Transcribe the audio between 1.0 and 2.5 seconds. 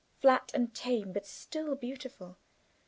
but still beautiful.